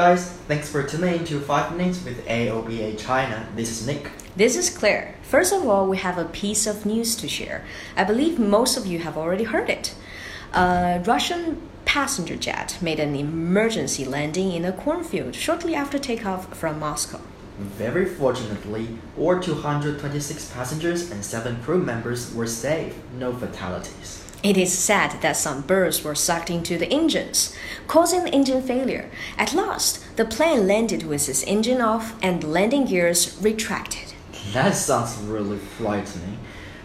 Guys, 0.00 0.30
thanks 0.48 0.66
for 0.66 0.82
tuning 0.82 1.16
in 1.16 1.24
to 1.26 1.38
5 1.40 1.76
Minutes 1.76 2.02
with 2.02 2.26
AOPA 2.26 2.98
China. 2.98 3.46
This 3.54 3.70
is 3.70 3.86
Nick. 3.86 4.10
This 4.34 4.56
is 4.56 4.70
Claire. 4.70 5.14
First 5.20 5.52
of 5.52 5.68
all, 5.68 5.86
we 5.86 5.98
have 5.98 6.16
a 6.16 6.24
piece 6.24 6.66
of 6.66 6.86
news 6.86 7.14
to 7.16 7.28
share. 7.28 7.66
I 7.98 8.04
believe 8.04 8.38
most 8.38 8.78
of 8.78 8.86
you 8.86 9.00
have 9.00 9.18
already 9.18 9.44
heard 9.44 9.68
it. 9.68 9.94
A 10.54 11.02
Russian 11.04 11.60
passenger 11.84 12.34
jet 12.34 12.78
made 12.80 12.98
an 12.98 13.14
emergency 13.14 14.06
landing 14.06 14.52
in 14.52 14.64
a 14.64 14.72
cornfield 14.72 15.34
shortly 15.34 15.74
after 15.74 15.98
takeoff 15.98 16.56
from 16.56 16.78
Moscow. 16.78 17.20
Very 17.58 18.06
fortunately, 18.06 18.88
all 19.18 19.38
226 19.38 20.50
passengers 20.52 21.10
and 21.10 21.22
7 21.22 21.62
crew 21.62 21.76
members 21.76 22.34
were 22.34 22.46
safe, 22.46 22.96
no 23.18 23.34
fatalities. 23.34 24.24
It 24.42 24.56
is 24.56 24.72
said 24.72 25.20
that 25.20 25.36
some 25.36 25.60
birds 25.60 26.02
were 26.02 26.14
sucked 26.14 26.48
into 26.48 26.78
the 26.78 26.90
engines, 26.90 27.54
causing 27.86 28.24
the 28.24 28.32
engine 28.32 28.62
failure. 28.62 29.10
At 29.36 29.52
last, 29.52 30.16
the 30.16 30.24
plane 30.24 30.66
landed 30.66 31.02
with 31.02 31.28
its 31.28 31.42
engine 31.42 31.82
off 31.82 32.14
and 32.22 32.42
landing 32.42 32.86
gears 32.86 33.36
retracted. 33.42 34.14
That 34.54 34.74
sounds 34.76 35.18
really 35.18 35.58
frightening. 35.58 36.38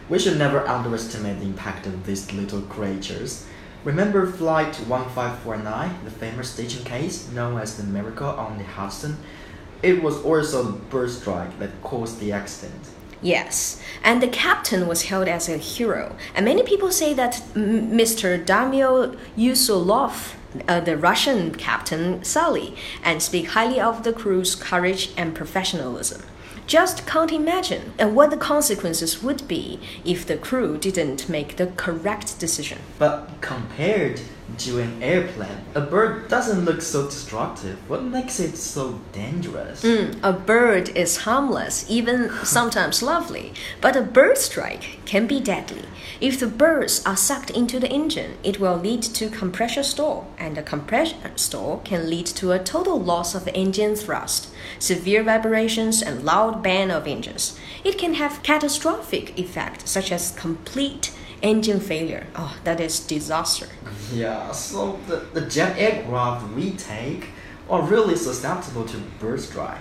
We 0.10 0.20
should 0.20 0.38
never 0.38 0.68
underestimate 0.68 1.40
the 1.40 1.46
impact 1.46 1.88
of 1.88 2.06
these 2.06 2.34
little 2.34 2.62
creatures. 2.64 3.48
Remember 3.86 4.30
Flight 4.30 4.76
1549, 4.76 6.04
the 6.04 6.12
famous 6.12 6.50
staging 6.50 6.84
case 6.84 7.32
known 7.32 7.58
as 7.58 7.78
the 7.78 7.84
Miracle 7.84 8.28
on 8.28 8.58
the 8.58 8.66
Hudson? 8.66 9.16
It 9.82 10.04
was 10.04 10.22
also 10.24 10.64
the 10.64 10.72
bird 10.74 11.10
strike 11.10 11.58
that 11.60 11.82
caused 11.82 12.20
the 12.20 12.34
accident. 12.34 12.84
Yes, 13.26 13.82
and 14.04 14.22
the 14.22 14.28
captain 14.28 14.86
was 14.86 15.02
hailed 15.06 15.28
as 15.28 15.50
a 15.50 15.58
hero. 15.58 16.16
And 16.36 16.46
many 16.46 16.62
people 16.62 16.92
say 16.92 17.12
that 17.16 17.42
Mr. 17.56 18.46
Damir 18.46 19.18
Yusupov, 19.36 20.36
uh, 20.68 20.80
the 20.82 20.96
Russian 20.96 21.56
captain, 21.56 22.24
Sully, 22.24 22.76
and 23.04 23.24
speak 23.24 23.48
highly 23.48 23.82
of 23.82 24.04
the 24.04 24.14
crew's 24.14 24.54
courage 24.54 25.10
and 25.18 25.34
professionalism. 25.34 26.22
Just 26.68 27.08
can't 27.08 27.32
imagine 27.32 27.94
uh, 28.00 28.08
what 28.10 28.30
the 28.30 28.38
consequences 28.38 29.24
would 29.24 29.48
be 29.48 29.80
if 30.06 30.28
the 30.28 30.38
crew 30.38 30.78
didn't 30.78 31.28
make 31.28 31.56
the 31.56 31.68
correct 31.78 32.38
decision. 32.38 32.78
But 33.00 33.28
compared 33.42 34.22
to 34.58 34.80
an 34.80 35.02
airplane, 35.02 35.66
a 35.74 35.82
bird 35.82 36.28
doesn't 36.28 36.66
look 36.66 36.82
so 36.82 37.06
destructive. 37.06 37.78
What 37.90 38.04
makes 38.04 38.40
it 38.40 38.58
so 38.58 39.00
dangerous? 39.12 39.84
Mm, 39.84 40.20
a 40.24 40.34
bird 40.34 40.90
is 40.90 41.18
harmless, 41.18 41.86
even 41.90 42.30
sometimes 42.44 43.02
lovely, 43.02 43.54
but 43.82 43.96
a 43.96 44.02
bird 44.02 44.38
strike 44.38 45.00
can 45.06 45.28
be 45.28 45.40
deadly. 45.40 45.86
If 46.22 46.40
the 46.40 46.48
birds 46.48 47.06
are 47.06 47.18
sucked 47.18 47.50
into 47.50 47.80
the 47.80 47.90
engine, 47.90 48.38
it 48.44 48.60
will 48.60 48.78
lead 48.78 49.02
to 49.04 49.30
compressor 49.30 49.84
stall, 49.84 50.32
and 50.38 50.58
a 50.58 50.64
compressor 50.64 51.32
stall 51.36 51.82
can 51.84 52.10
lead 52.10 52.26
to 52.28 52.52
a 52.52 52.64
total 52.64 53.00
loss 53.00 53.36
of 53.36 53.50
engine 53.54 53.96
thrust, 53.96 54.50
severe 54.80 55.24
vibrations, 55.24 56.02
and 56.02 56.24
loud 56.24 56.64
bang 56.64 56.92
of 56.92 57.08
engines. 57.08 57.60
It 57.84 57.98
can 57.98 58.14
have 58.14 58.44
catastrophic 58.44 59.38
effects 59.38 59.90
such 59.90 60.12
as 60.12 60.32
complete 60.32 61.12
engine 61.42 61.80
failure. 61.80 62.28
Oh, 62.36 62.58
that 62.64 62.80
is 62.80 63.00
disaster. 63.00 63.68
Yeah, 64.14 64.52
so 64.52 65.00
the, 65.08 65.18
the 65.34 65.42
jet 65.42 65.78
aircraft 65.78 66.54
we 66.54 66.72
take 66.72 67.30
are 67.70 67.82
really 67.82 68.16
susceptible 68.16 68.86
to 68.86 68.98
bird 69.20 69.42
strike. 69.42 69.80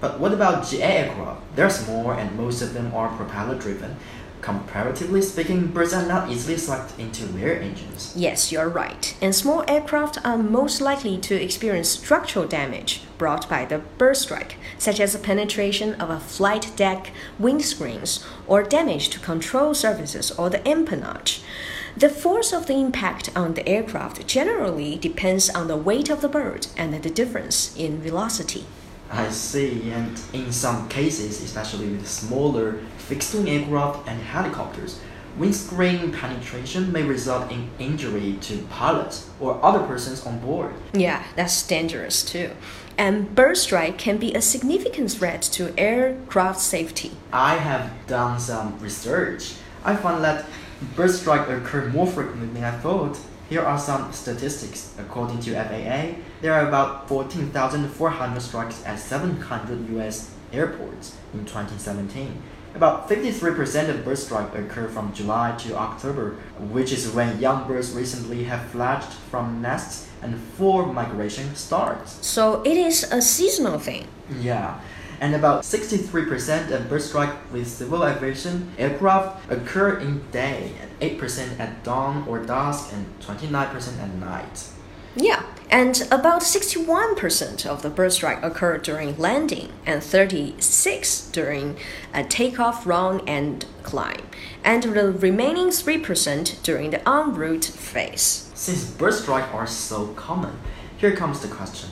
But 0.00 0.20
what 0.20 0.32
about 0.32 0.66
GA 0.66 0.82
aircraft? 0.82 1.56
There's 1.56 1.86
more, 1.88 2.14
and 2.14 2.36
most 2.36 2.60
of 2.60 2.74
them 2.74 2.92
are 2.94 3.08
propeller 3.16 3.58
driven. 3.58 3.96
Comparatively 4.44 5.22
speaking, 5.22 5.68
birds 5.68 5.94
are 5.94 6.04
not 6.04 6.30
easily 6.30 6.58
sucked 6.58 7.00
into 7.00 7.24
their 7.24 7.58
engines. 7.58 8.12
Yes, 8.14 8.52
you're 8.52 8.68
right. 8.68 9.16
And 9.22 9.34
small 9.34 9.64
aircraft 9.66 10.18
are 10.22 10.36
most 10.36 10.82
likely 10.82 11.16
to 11.16 11.34
experience 11.34 11.88
structural 11.88 12.46
damage 12.46 13.00
brought 13.16 13.48
by 13.48 13.64
the 13.64 13.78
bird 13.78 14.18
strike, 14.18 14.56
such 14.76 15.00
as 15.00 15.14
the 15.14 15.18
penetration 15.18 15.94
of 15.94 16.10
a 16.10 16.20
flight 16.20 16.72
deck 16.76 17.10
windscreens 17.40 18.22
or 18.46 18.62
damage 18.62 19.08
to 19.08 19.18
control 19.18 19.72
surfaces 19.72 20.30
or 20.32 20.50
the 20.50 20.58
empennage. 20.68 21.42
The 21.96 22.10
force 22.10 22.52
of 22.52 22.66
the 22.66 22.74
impact 22.74 23.30
on 23.34 23.54
the 23.54 23.66
aircraft 23.66 24.26
generally 24.26 24.96
depends 24.96 25.48
on 25.48 25.68
the 25.68 25.76
weight 25.78 26.10
of 26.10 26.20
the 26.20 26.28
bird 26.28 26.66
and 26.76 26.92
the 26.92 27.08
difference 27.08 27.74
in 27.78 28.02
velocity. 28.02 28.66
I 29.10 29.30
see, 29.30 29.90
and 29.90 30.20
in 30.32 30.50
some 30.52 30.88
cases, 30.88 31.42
especially 31.42 31.88
with 31.88 32.08
smaller 32.08 32.80
fixed 32.98 33.34
wing 33.34 33.48
aircraft 33.48 34.08
and 34.08 34.20
helicopters, 34.20 35.00
windscreen 35.36 36.12
penetration 36.12 36.92
may 36.92 37.02
result 37.02 37.50
in 37.50 37.68
injury 37.78 38.38
to 38.40 38.58
pilots 38.70 39.30
or 39.40 39.62
other 39.64 39.84
persons 39.86 40.24
on 40.26 40.38
board. 40.38 40.72
Yeah, 40.92 41.24
that's 41.36 41.66
dangerous 41.66 42.24
too. 42.24 42.52
And 42.96 43.34
bird 43.34 43.56
strike 43.56 43.98
can 43.98 44.18
be 44.18 44.32
a 44.34 44.40
significant 44.40 45.10
threat 45.10 45.42
to 45.52 45.74
aircraft 45.78 46.60
safety. 46.60 47.12
I 47.32 47.56
have 47.56 47.90
done 48.06 48.38
some 48.38 48.78
research. 48.78 49.54
I 49.84 49.96
found 49.96 50.22
that 50.24 50.46
bird 50.94 51.10
strike 51.10 51.48
occur 51.48 51.88
more 51.88 52.06
frequently 52.06 52.46
than 52.48 52.64
I 52.64 52.70
thought. 52.78 53.18
Here 53.48 53.60
are 53.62 53.78
some 53.78 54.12
statistics. 54.12 54.94
According 54.98 55.40
to 55.40 55.52
FAA, 55.52 56.16
there 56.40 56.54
are 56.54 56.66
about 56.66 57.08
14,400 57.08 58.40
strikes 58.40 58.82
at 58.86 58.98
700 58.98 59.90
US 59.98 60.30
airports 60.52 61.16
in 61.34 61.44
2017. 61.44 62.42
About 62.74 63.08
53% 63.08 63.88
of 63.88 64.04
bird 64.04 64.18
strikes 64.18 64.56
occur 64.56 64.88
from 64.88 65.12
July 65.12 65.54
to 65.58 65.76
October, 65.76 66.36
which 66.58 66.90
is 66.90 67.08
when 67.10 67.38
young 67.38 67.68
birds 67.68 67.92
recently 67.92 68.44
have 68.44 68.66
fledged 68.70 69.12
from 69.30 69.62
nests 69.62 70.08
and 70.22 70.40
full 70.56 70.86
migration 70.86 71.54
starts. 71.54 72.26
So 72.26 72.62
it 72.62 72.76
is 72.76 73.04
a 73.12 73.22
seasonal 73.22 73.78
thing. 73.78 74.08
Yeah, 74.40 74.80
and 75.20 75.34
about 75.34 75.62
63% 75.62 76.70
of 76.70 76.88
bird 76.88 77.02
strike 77.02 77.52
with 77.52 77.66
civil 77.66 78.06
aviation 78.06 78.72
aircraft 78.78 79.50
occur 79.50 79.98
in 79.98 80.28
day, 80.30 80.72
and 80.80 81.18
8% 81.18 81.58
at 81.58 81.82
dawn 81.84 82.26
or 82.28 82.38
dusk, 82.44 82.92
and 82.92 83.06
29% 83.20 83.98
at 84.00 84.14
night. 84.14 84.68
Yeah, 85.16 85.44
and 85.70 86.06
about 86.10 86.42
61% 86.42 87.66
of 87.66 87.82
the 87.82 87.90
bird 87.90 88.12
strike 88.12 88.42
occur 88.42 88.78
during 88.78 89.16
landing 89.16 89.72
and 89.86 90.02
36 90.02 91.30
during 91.30 91.76
a 92.12 92.24
takeoff, 92.24 92.86
run, 92.86 93.20
and 93.26 93.64
climb, 93.82 94.22
and 94.64 94.82
the 94.82 95.12
remaining 95.12 95.68
3% 95.68 96.62
during 96.62 96.90
the 96.90 97.08
en 97.08 97.34
route 97.34 97.64
phase. 97.64 98.50
Since 98.54 98.90
bird 98.90 99.14
strike 99.14 99.52
are 99.54 99.66
so 99.66 100.08
common, 100.14 100.58
here 100.96 101.14
comes 101.14 101.40
the 101.40 101.48
question. 101.48 101.90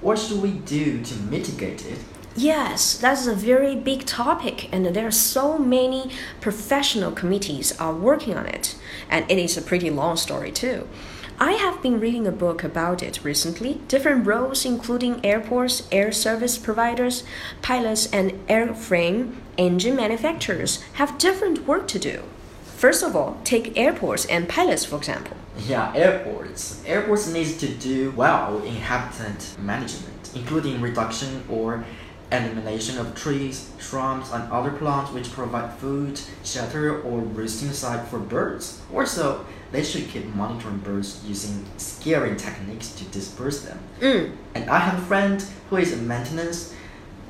What 0.00 0.18
should 0.18 0.42
we 0.42 0.52
do 0.52 1.02
to 1.02 1.14
mitigate 1.16 1.86
it? 1.86 1.98
Yes, 2.36 2.96
that's 2.98 3.28
a 3.28 3.34
very 3.34 3.76
big 3.76 4.06
topic, 4.06 4.68
and 4.72 4.84
there 4.86 5.06
are 5.06 5.12
so 5.12 5.56
many 5.56 6.10
professional 6.40 7.12
committees 7.12 7.78
are 7.78 7.94
working 7.94 8.34
on 8.36 8.46
it, 8.46 8.74
and 9.08 9.24
it 9.30 9.38
is 9.38 9.56
a 9.56 9.62
pretty 9.62 9.88
long 9.88 10.16
story 10.16 10.50
too. 10.50 10.88
I 11.38 11.52
have 11.52 11.80
been 11.80 12.00
reading 12.00 12.26
a 12.26 12.32
book 12.32 12.64
about 12.64 13.04
it 13.04 13.24
recently. 13.24 13.80
Different 13.86 14.26
roles, 14.26 14.64
including 14.64 15.24
airports, 15.24 15.86
air 15.92 16.10
service 16.10 16.58
providers, 16.58 17.22
pilots, 17.62 18.12
and 18.12 18.32
airframe 18.48 19.36
engine 19.56 19.94
manufacturers, 19.94 20.82
have 20.94 21.18
different 21.18 21.68
work 21.68 21.86
to 21.88 22.00
do. 22.00 22.22
First 22.64 23.04
of 23.04 23.14
all, 23.14 23.38
take 23.44 23.78
airports 23.78 24.26
and 24.26 24.48
pilots 24.48 24.84
for 24.84 24.96
example. 24.96 25.36
Yeah, 25.56 25.92
airports. 25.94 26.82
Airports 26.84 27.32
needs 27.32 27.56
to 27.58 27.68
do 27.68 28.10
well 28.12 28.60
in 28.62 28.74
habitat 28.74 29.56
management, 29.60 30.32
including 30.34 30.80
reduction 30.80 31.44
or 31.48 31.84
elimination 32.42 32.98
of 32.98 33.14
trees, 33.14 33.70
shrubs, 33.78 34.30
and 34.32 34.50
other 34.50 34.70
plants 34.70 35.12
which 35.12 35.30
provide 35.32 35.72
food, 35.74 36.20
shelter, 36.42 37.02
or 37.02 37.20
roosting 37.20 37.72
site 37.72 38.06
for 38.08 38.18
birds. 38.18 38.80
Also, 38.92 39.44
they 39.72 39.82
should 39.82 40.08
keep 40.08 40.26
monitoring 40.34 40.78
birds 40.78 41.22
using 41.26 41.64
scaring 41.76 42.36
techniques 42.36 42.92
to 42.92 43.04
disperse 43.06 43.62
them. 43.62 43.78
Mm. 44.00 44.36
And 44.54 44.70
I 44.70 44.78
have 44.78 45.02
a 45.02 45.06
friend 45.06 45.44
who 45.68 45.76
is 45.76 45.92
in 45.92 46.06
maintenance 46.06 46.74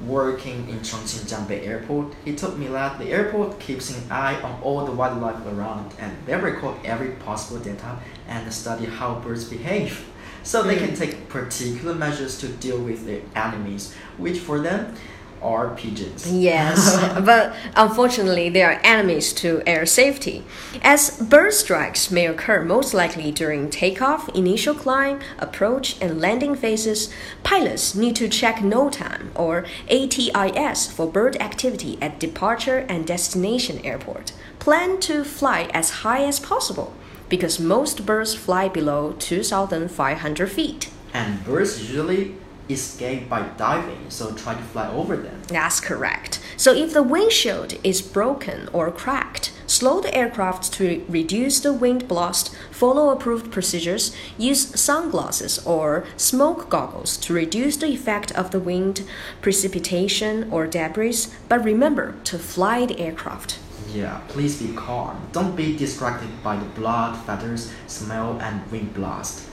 working 0.02 0.68
in 0.68 0.78
Chongqing 0.80 1.26
Jiangbei 1.26 1.66
Airport. 1.66 2.14
He 2.24 2.34
told 2.34 2.58
me 2.58 2.66
that 2.68 2.98
the 2.98 3.06
airport 3.06 3.58
keeps 3.60 3.96
an 3.96 4.10
eye 4.10 4.40
on 4.42 4.60
all 4.62 4.84
the 4.84 4.92
wildlife 4.92 5.46
around 5.46 5.94
and 5.98 6.16
they 6.26 6.34
record 6.34 6.76
every 6.84 7.10
possible 7.12 7.60
data 7.60 7.98
and 8.28 8.52
study 8.52 8.86
how 8.86 9.14
birds 9.20 9.44
behave. 9.44 10.04
So 10.44 10.62
they 10.62 10.76
can 10.76 10.90
mm. 10.90 10.98
take 10.98 11.28
particular 11.28 11.94
measures 11.94 12.38
to 12.38 12.48
deal 12.48 12.80
with 12.80 13.06
their 13.06 13.22
enemies, 13.34 13.92
which 14.18 14.38
for 14.38 14.60
them 14.60 14.94
are 15.42 15.74
pigeons. 15.74 16.30
Yes, 16.32 16.96
but 17.24 17.54
unfortunately, 17.76 18.48
they 18.48 18.62
are 18.62 18.80
enemies 18.82 19.32
to 19.34 19.62
air 19.66 19.84
safety. 19.84 20.44
As 20.82 21.18
bird 21.20 21.52
strikes 21.52 22.10
may 22.10 22.26
occur 22.26 22.64
most 22.64 22.94
likely 22.94 23.30
during 23.30 23.68
takeoff, 23.68 24.28
initial 24.30 24.74
climb, 24.74 25.20
approach, 25.38 26.00
and 26.00 26.20
landing 26.20 26.54
phases, 26.54 27.12
pilots 27.42 27.94
need 27.94 28.16
to 28.16 28.28
check 28.28 28.56
NOTAM 28.56 29.30
or 29.34 29.66
ATIS 29.88 30.90
for 30.90 31.10
bird 31.10 31.36
activity 31.36 31.98
at 32.00 32.18
departure 32.18 32.86
and 32.88 33.06
destination 33.06 33.84
airport. 33.84 34.32
Plan 34.58 34.98
to 35.00 35.24
fly 35.24 35.70
as 35.74 35.90
high 36.02 36.24
as 36.24 36.40
possible 36.40 36.94
because 37.28 37.58
most 37.58 38.06
birds 38.06 38.34
fly 38.34 38.68
below 38.68 39.12
2,500 39.18 40.50
feet. 40.50 40.90
And 41.12 41.44
birds 41.44 41.80
usually 41.80 42.34
escape 42.68 43.28
by 43.28 43.42
diving, 43.56 44.08
so 44.08 44.32
try 44.32 44.54
to 44.54 44.62
fly 44.62 44.88
over 44.90 45.16
them. 45.16 45.42
That's 45.48 45.80
correct. 45.80 46.40
So 46.56 46.72
if 46.72 46.92
the 46.92 47.02
windshield 47.02 47.74
is 47.84 48.00
broken 48.00 48.68
or 48.72 48.90
cracked, 48.90 49.52
slow 49.66 50.00
the 50.00 50.14
aircraft 50.14 50.72
to 50.74 51.04
reduce 51.08 51.60
the 51.60 51.72
wind 51.72 52.08
blast, 52.08 52.54
follow 52.70 53.10
approved 53.10 53.50
procedures, 53.52 54.14
use 54.38 54.80
sunglasses 54.80 55.64
or 55.66 56.04
smoke 56.16 56.70
goggles 56.70 57.16
to 57.18 57.34
reduce 57.34 57.76
the 57.76 57.88
effect 57.88 58.32
of 58.32 58.50
the 58.50 58.60
wind, 58.60 59.02
precipitation, 59.42 60.48
or 60.50 60.66
debris, 60.66 61.26
but 61.48 61.64
remember 61.64 62.14
to 62.24 62.38
fly 62.38 62.86
the 62.86 62.98
aircraft. 62.98 63.58
Yeah, 63.92 64.20
please 64.28 64.60
be 64.60 64.74
calm. 64.74 65.28
Don't 65.32 65.54
be 65.56 65.76
distracted 65.76 66.30
by 66.42 66.56
the 66.56 66.64
blood, 66.66 67.16
feathers, 67.24 67.72
smell, 67.86 68.40
and 68.40 68.70
wind 68.70 68.94
blast. 68.94 69.48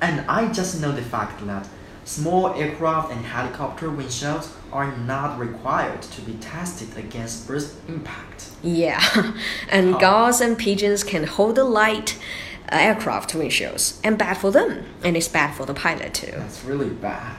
And 0.00 0.20
I 0.28 0.52
just 0.52 0.80
know 0.80 0.92
the 0.92 1.02
fact 1.02 1.46
that 1.46 1.66
Small 2.04 2.52
aircraft 2.52 3.10
and 3.10 3.24
helicopter 3.24 3.88
windshields 3.88 4.50
are 4.70 4.94
not 4.94 5.38
required 5.38 6.02
to 6.02 6.20
be 6.20 6.34
tested 6.34 6.98
against 6.98 7.48
burst 7.48 7.76
impact. 7.88 8.50
Yeah, 8.62 9.02
and 9.70 9.98
gulls 9.98 10.42
and 10.42 10.58
pigeons 10.58 11.02
can 11.02 11.24
hold 11.24 11.54
the 11.56 11.64
light 11.64 12.18
uh, 12.70 12.76
aircraft 12.76 13.32
windshields, 13.32 14.00
and 14.04 14.18
bad 14.18 14.36
for 14.36 14.50
them, 14.50 14.84
and 15.02 15.16
it's 15.16 15.28
bad 15.28 15.54
for 15.54 15.64
the 15.64 15.72
pilot 15.72 16.12
too. 16.12 16.32
That's 16.32 16.62
really 16.64 16.90
bad. 16.90 17.36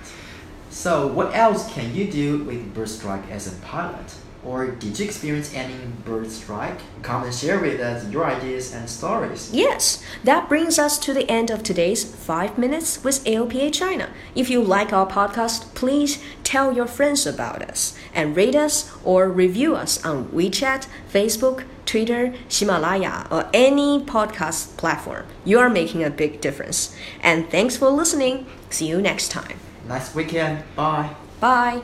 So, 0.72 1.08
what 1.08 1.36
else 1.36 1.72
can 1.72 1.94
you 1.94 2.12
do 2.12 2.40
with 2.44 2.74
burst 2.74 2.98
strike 2.98 3.30
as 3.30 3.48
a 3.48 3.56
pilot? 3.62 4.16
Or 4.46 4.68
did 4.68 5.00
you 5.00 5.06
experience 5.06 5.54
any 5.54 5.74
bird 6.06 6.30
strike? 6.30 6.80
Come 7.02 7.24
and 7.24 7.34
share 7.34 7.60
with 7.60 7.80
us 7.80 8.08
your 8.10 8.26
ideas 8.26 8.74
and 8.74 8.88
stories. 8.88 9.52
Yes, 9.52 10.04
that 10.24 10.48
brings 10.48 10.78
us 10.78 11.00
to 11.00 11.14
the 11.14 11.30
end 11.30 11.50
of 11.50 11.64
today's 11.64 12.04
5 12.04 12.58
Minutes 12.58 13.04
with 13.04 13.24
AOPA 13.26 13.74
China. 13.74 14.10
If 14.36 14.50
you 14.50 14.62
like 14.62 14.94
our 14.94 15.08
podcast, 15.08 15.74
please 15.74 16.24
tell 16.44 16.74
your 16.74 16.86
friends 16.86 17.26
about 17.26 17.64
us 17.64 17.98
and 18.14 18.36
rate 18.36 18.56
us 18.56 18.92
or 19.04 19.30
review 19.30 19.76
us 19.76 20.04
on 20.06 20.26
WeChat, 20.26 20.88
Facebook, 21.12 21.64
Twitter, 21.86 22.34
Himalaya, 22.50 23.28
or 23.32 23.50
any 23.54 24.04
podcast 24.04 24.78
platform. 24.78 25.26
You 25.44 25.60
are 25.60 25.70
making 25.70 26.04
a 26.04 26.10
big 26.10 26.42
difference. 26.42 26.96
And 27.22 27.50
thanks 27.50 27.78
for 27.78 27.90
listening. 27.90 28.46
See 28.70 28.88
you 28.88 29.02
next 29.02 29.30
time. 29.30 29.60
Nice 29.88 30.14
weekend. 30.14 30.64
Bye. 30.76 31.16
Bye. 31.40 31.82